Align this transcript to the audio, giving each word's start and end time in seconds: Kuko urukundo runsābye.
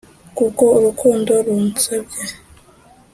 Kuko 0.37 0.63
urukundo 0.77 1.31
runsābye. 1.45 2.21